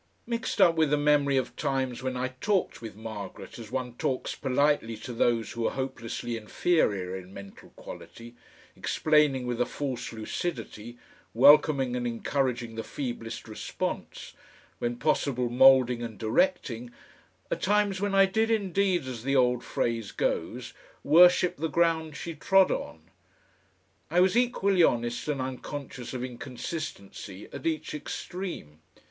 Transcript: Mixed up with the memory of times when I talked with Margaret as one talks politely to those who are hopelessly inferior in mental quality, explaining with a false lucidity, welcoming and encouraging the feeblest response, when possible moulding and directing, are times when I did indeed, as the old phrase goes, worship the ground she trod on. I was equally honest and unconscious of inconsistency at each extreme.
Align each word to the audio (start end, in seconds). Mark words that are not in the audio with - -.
Mixed 0.25 0.59
up 0.59 0.73
with 0.75 0.89
the 0.89 0.97
memory 0.97 1.37
of 1.37 1.55
times 1.55 2.01
when 2.01 2.17
I 2.17 2.29
talked 2.29 2.81
with 2.81 2.95
Margaret 2.95 3.59
as 3.59 3.69
one 3.71 3.93
talks 3.97 4.33
politely 4.33 4.97
to 4.97 5.13
those 5.13 5.51
who 5.51 5.67
are 5.67 5.73
hopelessly 5.73 6.35
inferior 6.35 7.15
in 7.15 7.31
mental 7.31 7.69
quality, 7.75 8.35
explaining 8.75 9.45
with 9.45 9.61
a 9.61 9.65
false 9.67 10.11
lucidity, 10.11 10.97
welcoming 11.35 11.95
and 11.95 12.07
encouraging 12.07 12.73
the 12.73 12.83
feeblest 12.83 13.47
response, 13.47 14.33
when 14.79 14.95
possible 14.95 15.51
moulding 15.51 16.01
and 16.01 16.17
directing, 16.17 16.89
are 17.51 17.57
times 17.57 18.01
when 18.01 18.15
I 18.15 18.25
did 18.25 18.49
indeed, 18.49 19.05
as 19.05 19.23
the 19.23 19.35
old 19.35 19.63
phrase 19.63 20.11
goes, 20.11 20.73
worship 21.03 21.57
the 21.57 21.67
ground 21.67 22.17
she 22.17 22.33
trod 22.33 22.71
on. 22.71 23.01
I 24.09 24.19
was 24.19 24.35
equally 24.35 24.81
honest 24.81 25.27
and 25.27 25.39
unconscious 25.39 26.11
of 26.11 26.23
inconsistency 26.23 27.47
at 27.53 27.67
each 27.67 27.93
extreme. 27.93 28.79